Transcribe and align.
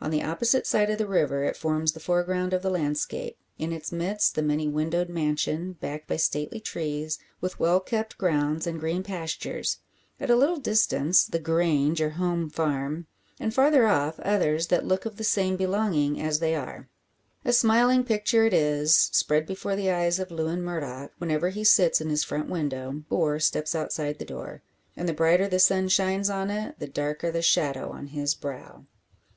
On 0.00 0.10
the 0.10 0.24
opposite 0.24 0.66
side 0.66 0.90
of 0.90 0.98
the 0.98 1.06
river 1.06 1.44
it 1.44 1.56
forms 1.56 1.92
the 1.92 2.00
foreground 2.00 2.52
of 2.52 2.62
the 2.62 2.68
landscape; 2.68 3.36
in 3.60 3.72
its 3.72 3.92
midst 3.92 4.34
the 4.34 4.42
many 4.42 4.66
windowed 4.66 5.08
mansion, 5.08 5.74
backed 5.80 6.08
by 6.08 6.16
stately 6.16 6.58
trees, 6.58 7.20
with 7.40 7.60
well 7.60 7.78
kept 7.78 8.18
grounds, 8.18 8.66
and 8.66 8.80
green 8.80 9.04
pastures; 9.04 9.78
at 10.18 10.30
a 10.30 10.34
little 10.34 10.56
distance 10.56 11.24
the 11.26 11.38
"Grange," 11.38 12.02
or 12.02 12.10
home 12.10 12.50
farm, 12.50 13.06
and 13.38 13.54
farther 13.54 13.86
off 13.86 14.18
others 14.18 14.66
that 14.66 14.84
look 14.84 15.06
of 15.06 15.14
the 15.16 15.22
same 15.22 15.54
belonging 15.56 16.20
as 16.20 16.40
they 16.40 16.56
are. 16.56 16.88
A 17.44 17.52
smiling 17.52 18.02
picture 18.02 18.44
it 18.44 18.52
is; 18.52 18.96
spread 19.12 19.46
before 19.46 19.76
the 19.76 19.92
eyes 19.92 20.18
of 20.18 20.32
Lewin 20.32 20.60
Murdock, 20.64 21.12
whenever 21.18 21.50
he 21.50 21.62
sits 21.62 22.00
in 22.00 22.10
his 22.10 22.24
front 22.24 22.50
window, 22.50 23.04
or 23.10 23.38
steps 23.38 23.76
outside 23.76 24.18
the 24.18 24.24
door. 24.24 24.60
And 24.96 25.08
the 25.08 25.14
brighter 25.14 25.46
the 25.46 25.60
sun 25.60 25.86
shines 25.86 26.28
on 26.28 26.50
it, 26.50 26.80
the 26.80 26.88
darker 26.88 27.30
the 27.30 27.42
shadow 27.42 27.90
on 27.92 28.08
his 28.08 28.34
brow! 28.34 28.86